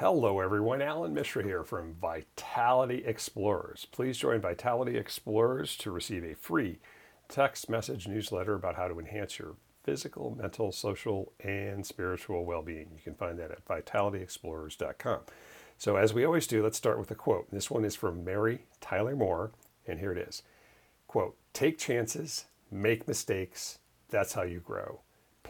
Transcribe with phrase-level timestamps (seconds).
[0.00, 0.80] Hello, everyone.
[0.80, 3.86] Allan Mishra here from Vitality Explorers.
[3.92, 6.78] Please join Vitality Explorers to receive a free
[7.28, 12.88] text message newsletter about how to enhance your physical, mental, social, and spiritual well being.
[12.94, 15.18] You can find that at vitalityexplorers.com.
[15.76, 17.50] So, as we always do, let's start with a quote.
[17.50, 19.50] This one is from Mary Tyler Moore,
[19.86, 20.42] and here it is
[21.08, 25.00] Quote, Take chances, make mistakes, that's how you grow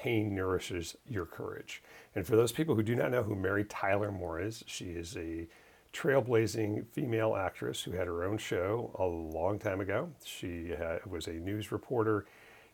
[0.00, 1.82] pain nourishes your courage.
[2.14, 5.14] And for those people who do not know who Mary Tyler Moore is, she is
[5.16, 5.46] a
[5.92, 10.08] trailblazing female actress who had her own show a long time ago.
[10.24, 10.72] She
[11.06, 12.24] was a news reporter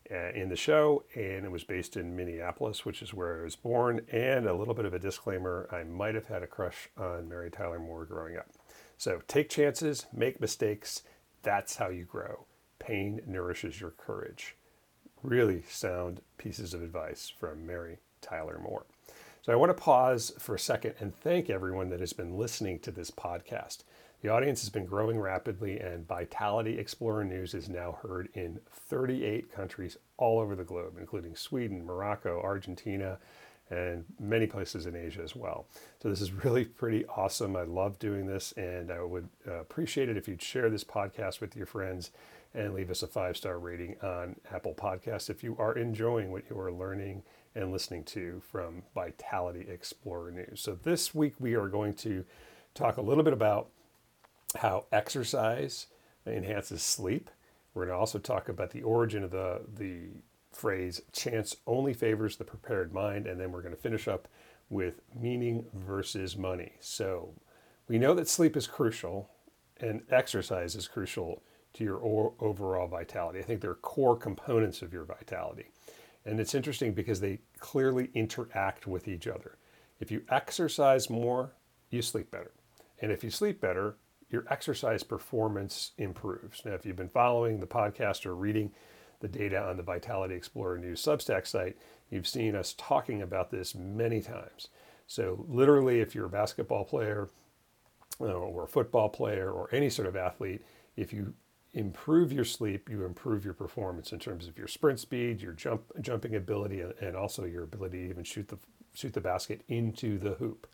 [0.08, 3.56] uh, in the show, and it was based in Minneapolis, which is where I was
[3.56, 4.02] born.
[4.12, 7.50] And a little bit of a disclaimer I might have had a crush on Mary
[7.50, 8.46] Tyler Moore growing up.
[8.98, 11.02] So take chances, make mistakes.
[11.42, 12.46] That's how you grow.
[12.78, 14.54] Pain nourishes your courage
[15.26, 18.86] really sound pieces of advice from Mary Tyler Moore.
[19.42, 22.78] So I want to pause for a second and thank everyone that has been listening
[22.80, 23.78] to this podcast.
[24.22, 29.52] The audience has been growing rapidly, and Vitality Explorer News is now heard in 38
[29.52, 33.18] countries all over the globe, including Sweden, Morocco, Argentina,
[33.70, 35.66] and many places in Asia as well.
[36.00, 37.56] So this is really pretty awesome.
[37.56, 41.40] I love doing this, and I would uh, appreciate it if you'd share this podcast
[41.40, 42.10] with your friends
[42.54, 46.44] and leave us a five star rating on Apple Podcasts if you are enjoying what
[46.48, 47.22] you are learning
[47.54, 50.60] and listening to from Vitality Explorer News.
[50.60, 52.24] So, this week we are going to
[52.74, 53.68] talk a little bit about
[54.56, 55.86] how exercise
[56.26, 57.30] enhances sleep.
[57.74, 60.08] We're going to also talk about the origin of the, the
[60.56, 64.28] phrase chance only favors the prepared mind, and then we're going to finish up
[64.68, 66.72] with meaning versus money.
[66.80, 67.34] So,
[67.88, 69.30] we know that sleep is crucial
[69.80, 71.42] and exercise is crucial
[71.74, 72.00] to your
[72.40, 73.38] overall vitality.
[73.38, 75.70] I think they're core components of your vitality.
[76.24, 79.58] And it's interesting because they clearly interact with each other.
[80.00, 81.52] If you exercise more,
[81.90, 82.52] you sleep better.
[83.00, 83.96] And if you sleep better,
[84.30, 86.64] your exercise performance improves.
[86.64, 88.72] Now, if you've been following the podcast or reading
[89.20, 91.76] the data on the Vitality Explorer News Substack site,
[92.10, 94.68] you've seen us talking about this many times.
[95.06, 97.28] So, literally, if you're a basketball player
[98.20, 100.62] uh, or a football player or any sort of athlete,
[100.96, 101.34] if you
[101.74, 105.82] improve your sleep, you improve your performance in terms of your sprint speed, your jump
[106.00, 108.58] jumping ability, and also your ability to even shoot the
[108.94, 110.66] shoot the basket into the hoop.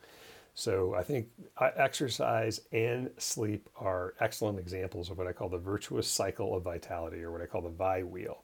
[0.55, 5.59] So I think uh, exercise and sleep are excellent examples of what I call the
[5.59, 8.43] virtuous cycle of vitality, or what I call the Vi wheel.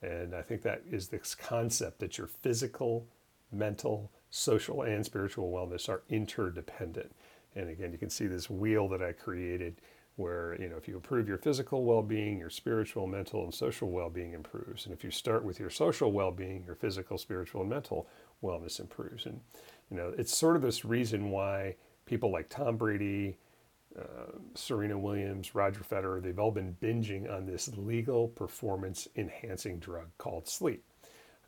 [0.00, 3.08] And I think that is this concept that your physical,
[3.50, 7.12] mental, social, and spiritual wellness are interdependent.
[7.56, 9.80] And again, you can see this wheel that I created
[10.18, 14.32] where you know if you improve your physical well-being your spiritual mental and social well-being
[14.32, 18.08] improves and if you start with your social well-being your physical spiritual and mental
[18.42, 19.40] wellness improves and
[19.90, 21.74] you know it's sort of this reason why
[22.06, 23.36] people like tom brady
[23.98, 30.06] uh, serena williams roger federer they've all been binging on this legal performance enhancing drug
[30.18, 30.84] called sleep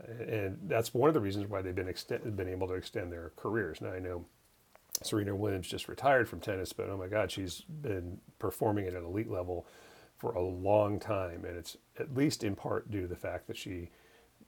[0.09, 3.33] and that's one of the reasons why they've been, extend, been able to extend their
[3.37, 4.25] careers now i know
[5.03, 9.05] Serena Williams just retired from tennis, but oh my God, she's been performing at an
[9.05, 9.67] elite level
[10.19, 11.45] for a long time.
[11.45, 13.89] And it's at least in part due to the fact that she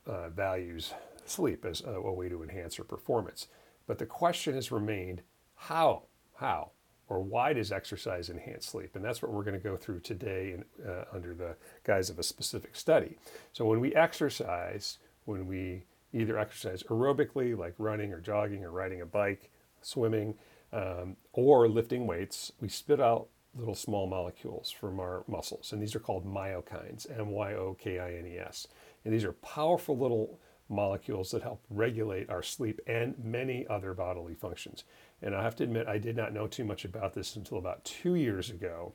[0.06, 0.92] uh, values
[1.24, 3.48] sleep as a, a way to enhance her performance.
[3.86, 5.22] But the question has remained
[5.54, 6.04] how?
[6.36, 6.72] How?
[7.08, 8.96] Or why does exercise enhance sleep?
[8.96, 12.18] And that's what we're going to go through today in, uh, under the guise of
[12.18, 13.18] a specific study.
[13.52, 19.02] So when we exercise, when we either exercise aerobically, like running or jogging or riding
[19.02, 19.50] a bike,
[19.82, 20.34] swimming,
[20.72, 25.94] um, or lifting weights, we spit out little small molecules from our muscles, and these
[25.94, 28.68] are called myokines, M Y O K I N E S.
[29.04, 30.40] And these are powerful little
[30.72, 34.84] molecules that help regulate our sleep and many other bodily functions.
[35.20, 37.84] And I have to admit, I did not know too much about this until about
[37.84, 38.94] two years ago.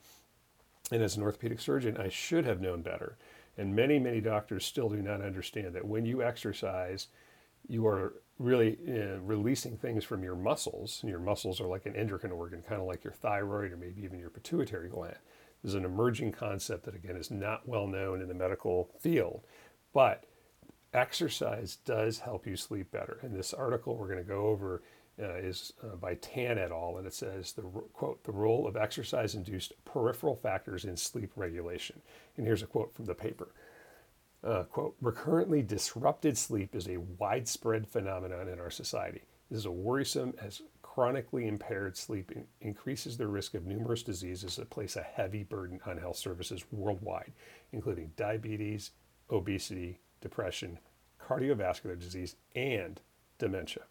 [0.92, 3.18] And as an orthopedic surgeon, I should have known better.
[3.58, 7.08] And many, many doctors still do not understand that when you exercise,
[7.68, 11.00] you are really uh, releasing things from your muscles.
[11.02, 14.04] And Your muscles are like an endocrine organ, kind of like your thyroid or maybe
[14.04, 15.18] even your pituitary gland.
[15.64, 19.42] This is an emerging concept that, again, is not well known in the medical field,
[19.92, 20.26] but
[20.94, 23.20] exercise does help you sleep better.
[23.22, 24.82] And this article we're going to go over
[25.22, 27.64] uh, is uh, by Tan et al., and it says the
[27.94, 32.02] quote the role of exercise-induced peripheral factors in sleep regulation.
[32.38, 33.50] And here's a quote from the paper.
[34.44, 39.24] Uh, quote, recurrently disrupted sleep is a widespread phenomenon in our society.
[39.50, 44.56] This is a worrisome as chronically impaired sleep in- increases the risk of numerous diseases
[44.56, 47.32] that place a heavy burden on health services worldwide,
[47.72, 48.92] including diabetes,
[49.32, 50.78] obesity, depression,
[51.26, 53.00] cardiovascular disease, and
[53.40, 53.84] dementia.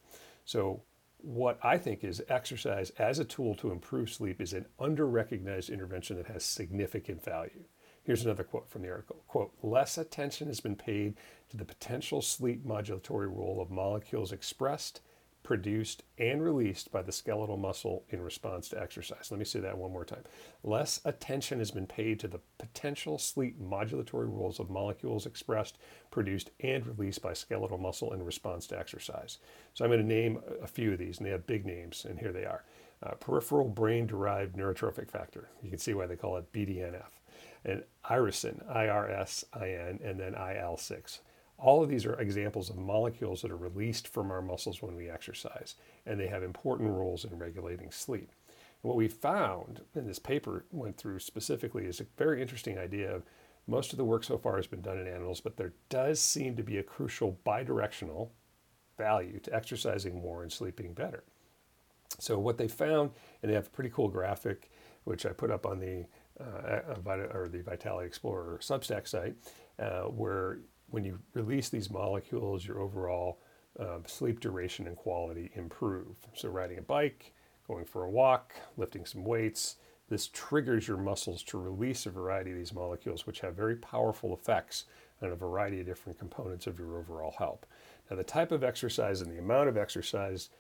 [0.44, 0.83] So,
[1.19, 6.17] what I think is exercise as a tool to improve sleep is an under-recognized intervention
[6.17, 7.65] that has significant value.
[8.05, 9.25] Here's another quote from the article.
[9.27, 11.15] Quote, less attention has been paid
[11.49, 15.00] to the potential sleep modulatory role of molecules expressed
[15.47, 19.31] produced and released by the skeletal muscle in response to exercise.
[19.31, 20.25] Let me say that one more time.
[20.65, 25.79] Less attention has been paid to the potential sleep modulatory roles of molecules expressed,
[26.11, 29.39] produced, and released by skeletal muscle in response to exercise.
[29.73, 32.19] So I'm going to name a few of these, and they have big names, and
[32.19, 32.65] here they are.
[33.01, 35.49] Uh, peripheral brain derived neurotrophic factor.
[35.63, 37.21] You can see why they call it BDNF.
[37.65, 41.21] And irisin, I R S I N, and then IL 6.
[41.58, 45.08] All of these are examples of molecules that are released from our muscles when we
[45.08, 48.31] exercise, and they have important roles in regulating sleep.
[48.82, 53.14] And what we found, and this paper went through specifically, is a very interesting idea
[53.14, 53.23] of
[53.67, 56.56] most of the work so far has been done in animals, but there does seem
[56.56, 58.29] to be a crucial bidirectional
[58.97, 61.25] value to exercising more and sleeping better.
[62.19, 63.11] So what they found,
[63.43, 64.70] and they have a pretty cool graphic,
[65.05, 66.06] which I put up on the
[66.38, 66.81] uh,
[67.32, 69.35] or the Vitality Explorer Substack site,
[69.79, 70.59] uh, where
[70.91, 73.41] when you release these molecules, your overall
[73.79, 76.17] uh, sleep duration and quality improve.
[76.35, 77.35] So, riding a bike,
[77.67, 79.77] going for a walk, lifting some weights,
[80.09, 84.33] this triggers your muscles to release a variety of these molecules, which have very powerful
[84.33, 84.85] effects
[85.21, 87.67] on a variety of different components of your overall health.
[88.11, 90.50] Now, the type of exercise and the amount of exercise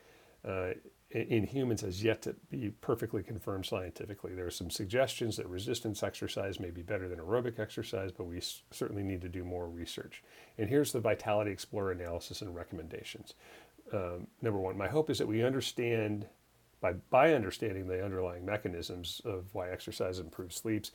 [0.46, 0.70] uh,
[1.10, 4.34] in humans has yet to be perfectly confirmed scientifically.
[4.34, 8.40] There are some suggestions that resistance exercise may be better than aerobic exercise, but we
[8.72, 10.22] certainly need to do more research.
[10.58, 13.34] And here's the Vitality Explorer analysis and recommendations.
[13.92, 16.26] Um, number one, my hope is that we understand,
[16.80, 20.90] by, by understanding the underlying mechanisms of why exercise improves sleeps,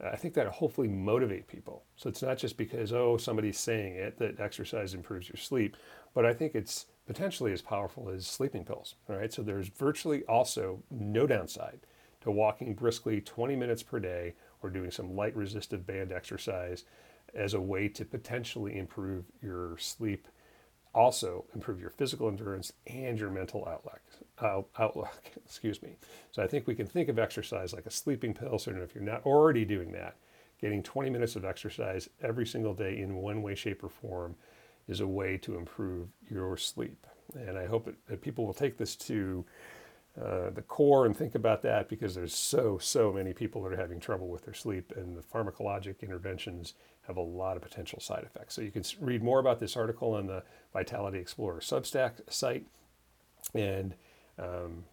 [0.00, 1.82] I think that'll hopefully motivate people.
[1.96, 5.76] So it's not just because, oh, somebody's saying it that exercise improves your sleep,
[6.14, 8.96] but I think it's potentially as powerful as sleeping pills.
[9.08, 11.80] All right, so there's virtually also no downside
[12.22, 16.84] to walking briskly 20 minutes per day or doing some light resistive band exercise
[17.34, 20.26] as a way to potentially improve your sleep,
[20.94, 24.00] also improve your physical endurance and your mental outlook.
[24.78, 25.96] outlook, excuse me.
[26.32, 28.58] So I think we can think of exercise like a sleeping pill.
[28.58, 30.16] So if you're not already doing that,
[30.60, 34.34] getting 20 minutes of exercise every single day in one way, shape, or form
[34.88, 37.06] is a way to improve your sleep.
[37.34, 39.44] And I hope that, that people will take this to
[40.20, 43.76] uh, the core and think about that because there's so, so many people that are
[43.76, 46.74] having trouble with their sleep, and the pharmacologic interventions
[47.06, 48.54] have a lot of potential side effects.
[48.54, 50.42] So you can read more about this article on the
[50.72, 52.66] Vitality Explorer Substack site
[53.54, 53.94] and
[54.38, 54.84] um,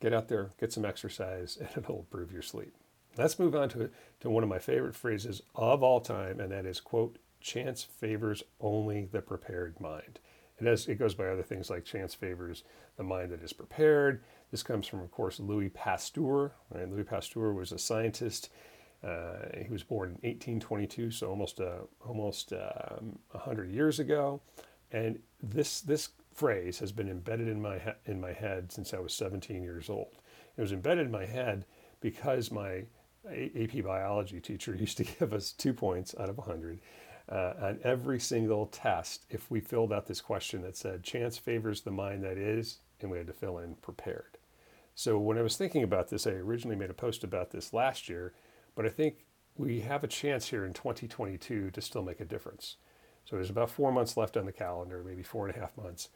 [0.00, 2.74] get out there, get some exercise, and it'll improve your sleep.
[3.16, 6.66] Let's move on to, to one of my favorite phrases of all time, and that
[6.66, 10.18] is, quote, chance favors only the prepared mind.
[10.58, 12.64] It, has, it goes by other things like chance favors
[12.96, 14.22] the mind that is prepared.
[14.50, 16.52] This comes from, of course, Louis Pasteur.
[16.70, 16.90] Right?
[16.90, 18.50] Louis Pasteur was a scientist.
[19.02, 24.40] Uh, he was born in 1822, so almost uh, almost um, 100 years ago.
[24.90, 29.00] And this this phrase has been embedded in my he- in my head since I
[29.00, 30.16] was 17 years old.
[30.56, 31.66] It was embedded in my head
[32.00, 32.84] because my
[33.28, 36.80] AP biology teacher used to give us two points out of 100
[37.28, 41.80] uh, on every single test if we filled out this question that said chance favors
[41.80, 44.38] the mind that is, and we had to fill in prepared.
[44.94, 48.08] So when I was thinking about this, I originally made a post about this last
[48.08, 48.32] year,
[48.74, 49.24] but I think
[49.56, 52.76] we have a chance here in 2022 to still make a difference.
[53.24, 56.10] So there's about four months left on the calendar, maybe four and a half months,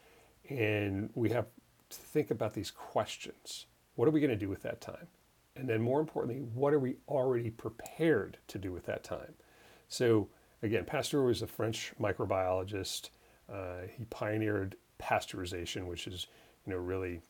[0.49, 1.47] and we have
[1.91, 3.67] to think about these questions.
[3.95, 5.09] What are we going to do with that time?
[5.57, 9.35] And then more importantly, what are we already prepared to do with that time?
[9.89, 10.29] So
[10.63, 13.11] Again, Pasteur was a French microbiologist.
[13.53, 16.27] Uh, he pioneered pasteurization, which is,
[16.67, 17.21] you know, really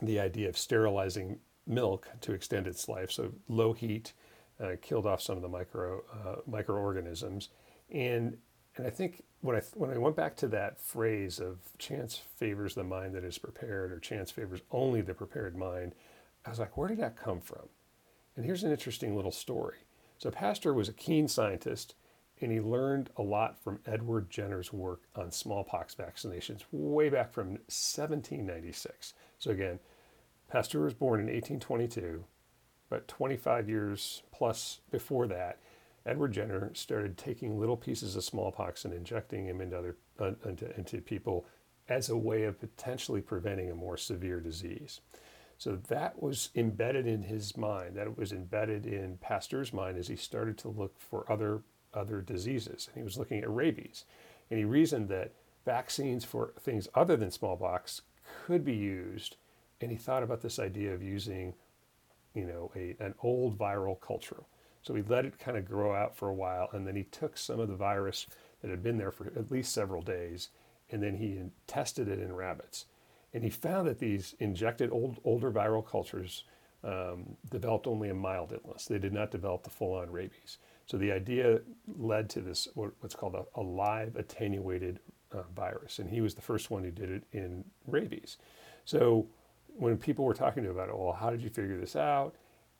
[0.00, 3.10] the idea of sterilizing milk to extend its life.
[3.10, 4.12] So low heat
[4.60, 7.48] uh, killed off some of the micro uh, microorganisms,
[7.90, 8.36] and
[8.76, 12.74] and I think when I when I went back to that phrase of chance favors
[12.74, 15.94] the mind that is prepared, or chance favors only the prepared mind,
[16.44, 17.68] I was like, where did that come from?
[18.36, 19.78] And here's an interesting little story.
[20.18, 21.94] So Pasteur was a keen scientist
[22.40, 27.48] and he learned a lot from Edward Jenner's work on smallpox vaccinations way back from
[27.68, 29.14] 1796.
[29.38, 29.78] So again,
[30.48, 32.24] Pasteur was born in 1822,
[32.88, 35.58] but 25 years plus before that,
[36.06, 40.74] Edward Jenner started taking little pieces of smallpox and injecting them into other uh, into,
[40.76, 41.46] into people
[41.88, 45.00] as a way of potentially preventing a more severe disease.
[45.58, 47.96] So that was embedded in his mind.
[47.96, 51.60] That was embedded in Pasteur's mind as he started to look for other
[51.94, 52.88] other diseases.
[52.88, 54.04] And he was looking at rabies.
[54.50, 55.32] And he reasoned that
[55.64, 58.02] vaccines for things other than smallpox
[58.46, 59.36] could be used
[59.80, 61.54] and he thought about this idea of using,
[62.34, 64.42] you know, a, an old viral culture.
[64.82, 67.36] So he let it kind of grow out for a while, and then he took
[67.36, 68.26] some of the virus
[68.60, 70.48] that had been there for at least several days,
[70.90, 72.86] and then he tested it in rabbits.
[73.32, 76.44] And he found that these injected old, older viral cultures
[76.82, 78.86] um, developed only a mild illness.
[78.86, 80.58] They did not develop the full on rabies.
[80.90, 84.98] So the idea led to this, what's called a, a live attenuated
[85.30, 86.00] uh, virus.
[86.00, 88.38] And he was the first one who did it in rabies.
[88.84, 89.28] So
[89.76, 92.34] when people were talking to him about it, well, how did you figure this out?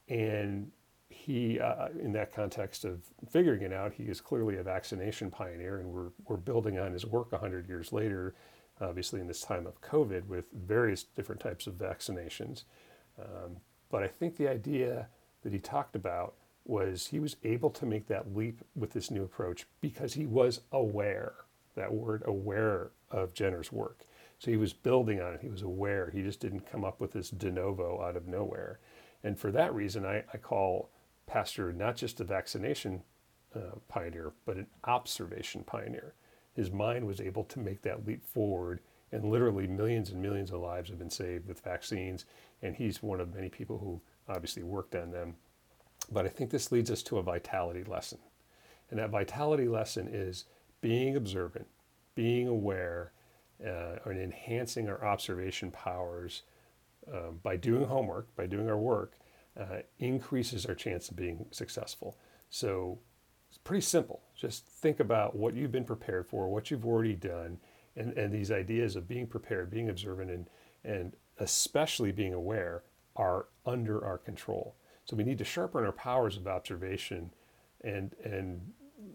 [0.08, 0.72] And
[1.08, 2.98] he, uh, in that context of
[3.30, 7.06] figuring it out, he is clearly a vaccination pioneer, and we're, we're building on his
[7.06, 8.34] work 100 years later,
[8.80, 12.64] obviously in this time of COVID with various different types of vaccinations.
[13.20, 15.06] Um, but I think the idea
[15.44, 16.34] that he talked about
[16.70, 20.60] was he was able to make that leap with this new approach because he was
[20.72, 21.34] aware,
[21.74, 24.06] that word aware of Jenner's work.
[24.38, 25.40] So he was building on it.
[25.42, 26.08] He was aware.
[26.10, 28.78] He just didn't come up with this de novo out of nowhere.
[29.22, 30.88] And for that reason, I, I call
[31.26, 33.02] Pasteur not just a vaccination
[33.54, 36.14] uh, pioneer, but an observation pioneer.
[36.54, 38.80] His mind was able to make that leap forward,
[39.12, 42.24] and literally millions and millions of lives have been saved with vaccines.
[42.62, 44.00] And he's one of many people who
[44.32, 45.34] obviously worked on them.
[46.10, 48.18] But I think this leads us to a vitality lesson.
[48.90, 50.44] And that vitality lesson is
[50.80, 51.66] being observant,
[52.14, 53.12] being aware,
[53.64, 56.42] uh, and enhancing our observation powers
[57.12, 59.18] uh, by doing homework, by doing our work,
[59.58, 62.16] uh, increases our chance of being successful.
[62.48, 62.98] So
[63.48, 64.22] it's pretty simple.
[64.34, 67.58] Just think about what you've been prepared for, what you've already done,
[67.96, 70.48] and, and these ideas of being prepared, being observant, and,
[70.84, 72.82] and especially being aware
[73.16, 74.76] are under our control.
[75.10, 77.32] So we need to sharpen our powers of observation
[77.82, 78.60] and, and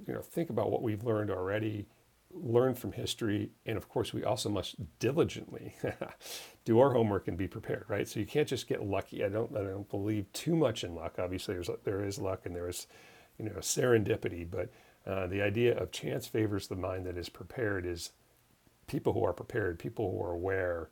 [0.06, 1.88] you know, think about what we've learned already
[2.34, 5.74] learn from history, and of course, we also must diligently
[6.66, 8.10] do our homework and be prepared, right?
[8.10, 9.24] So you can't just get lucky.
[9.24, 11.16] I don't, I don't believe too much in luck.
[11.18, 12.88] Obviously, there's there is luck and there is,
[13.38, 14.70] you know, serendipity, but
[15.10, 18.12] uh, the idea of chance favors the mind that is prepared is
[18.86, 20.90] people who are prepared, people who are aware,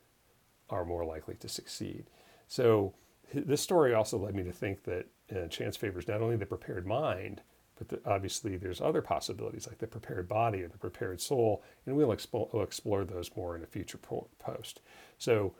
[0.69, 2.05] are more likely to succeed.
[2.47, 2.93] So
[3.33, 6.85] this story also led me to think that uh, chance favors not only the prepared
[6.85, 7.41] mind
[7.75, 11.95] but the, obviously, there's other possibilities like the prepared body or the prepared soul, and
[11.95, 14.81] we'll, expo- we'll explore those more in a future po- post.
[15.17, 15.55] So,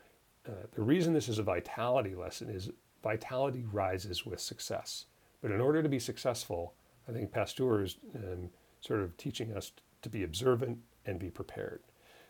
[0.48, 2.70] uh, the reason this is a vitality lesson is
[3.02, 5.06] vitality rises with success.
[5.42, 6.74] But in order to be successful,
[7.08, 8.50] I think Pasteur is um,
[8.82, 11.82] sort of teaching us to be observant and be prepared.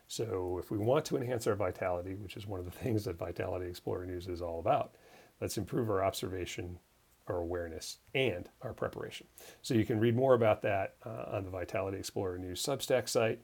[0.06, 3.18] So, if we want to enhance our vitality, which is one of the things that
[3.18, 4.94] Vitality Explorer News is all about,
[5.40, 6.78] let's improve our observation
[7.26, 9.26] our awareness and our preparation.
[9.62, 13.40] So you can read more about that uh, on the Vitality Explorer News Substack site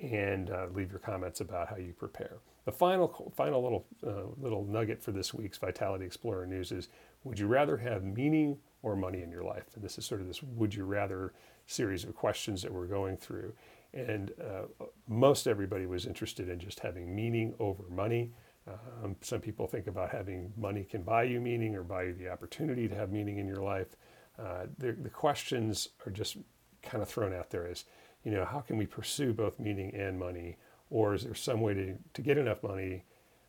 [0.00, 2.38] and uh, leave your comments about how you prepare.
[2.64, 6.88] The final, final little, uh, little nugget for this week's Vitality Explorer News is
[7.24, 9.64] Would you rather have meaning or money in your life?
[9.74, 11.32] And this is sort of this would you rather
[11.66, 13.52] series of questions that we're going through.
[13.92, 18.32] And uh, most everybody was interested in just having meaning over money.
[18.66, 22.30] Um, some people think about having money can buy you meaning or buy you the
[22.30, 23.96] opportunity to have meaning in your life.
[24.38, 26.38] Uh, the, questions are just
[26.82, 27.84] kind of thrown out there as,
[28.24, 30.56] you know, how can we pursue both meaning and money?
[30.90, 33.04] Or is there some way to, to get enough money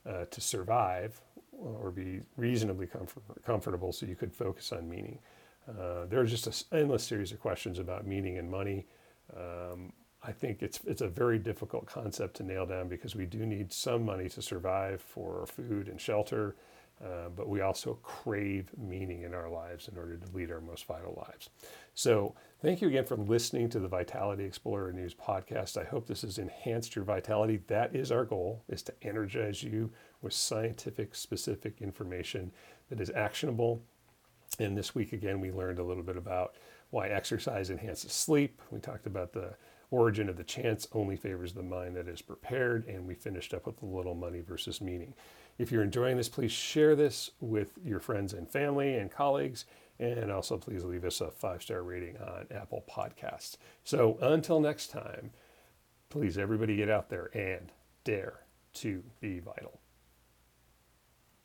[0.08, 1.20] uh, to survive
[1.52, 5.20] or be reasonably comfort, comfortable so you could focus on meaning?
[5.68, 8.86] Uh, there's just an endless series of questions about meaning and money.
[9.36, 9.94] Um,
[10.26, 13.72] I think it's it's a very difficult concept to nail down because we do need
[13.72, 16.56] some money to survive for food and shelter,
[17.04, 20.86] uh, but we also crave meaning in our lives in order to lead our most
[20.86, 21.50] vital lives.
[21.94, 25.78] So, thank you again for listening to the Vitality Explorer News podcast.
[25.80, 27.62] I hope this has enhanced your vitality.
[27.68, 29.92] That is our goal: is to energize you
[30.22, 32.52] with scientific, specific information
[32.90, 33.84] that is actionable.
[34.58, 36.56] And this week again, we learned a little bit about
[36.90, 38.62] why exercise enhances sleep.
[38.72, 39.56] We talked about the
[39.96, 42.86] origin of the chance only favors the mind that is prepared.
[42.88, 45.14] And we finished up with a little money versus meaning.
[45.58, 49.66] If you're enjoying this, please share this with your friends and family and colleagues.
[49.98, 53.56] And also, please leave us a five star rating on Apple Podcasts.
[53.86, 55.32] So, until next time,
[56.10, 57.72] please, everybody get out there and
[58.04, 58.42] dare
[58.74, 59.80] to be vital.